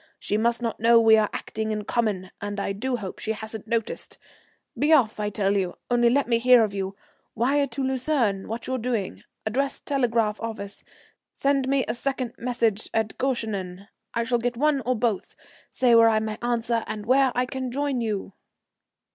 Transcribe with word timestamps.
She 0.17 0.35
must 0.35 0.63
not 0.63 0.79
know 0.79 0.99
we 0.99 1.15
are 1.15 1.29
acting 1.31 1.69
in 1.71 1.85
common, 1.85 2.31
and 2.41 2.59
I 2.59 2.73
do 2.73 2.95
hope 2.95 3.19
she 3.19 3.33
hasn't 3.33 3.67
noticed. 3.67 4.17
Be 4.75 4.91
off, 4.91 5.19
I 5.19 5.29
tell 5.29 5.55
you, 5.55 5.75
only 5.91 6.09
let 6.09 6.27
me 6.27 6.39
hear 6.39 6.63
of 6.63 6.73
you; 6.73 6.95
wire 7.35 7.67
to 7.67 7.83
Lucerne 7.83 8.47
what 8.47 8.65
you're 8.65 8.79
doing. 8.79 9.23
Address 9.45 9.79
telegraph 9.79 10.41
office. 10.41 10.83
Send 11.33 11.67
me 11.69 11.85
a 11.87 11.93
second 11.93 12.33
message 12.39 12.89
at 12.95 13.15
Goeschenen. 13.19 13.89
I 14.15 14.23
shall 14.23 14.39
get 14.39 14.57
one 14.57 14.81
or 14.87 14.95
both. 14.95 15.35
Say 15.69 15.93
where 15.93 16.09
I 16.09 16.17
may 16.17 16.39
answer 16.41 16.83
and 16.87 17.05
where 17.05 17.31
I 17.35 17.45
can 17.45 17.71
join 17.71 18.01
you." 18.01 18.33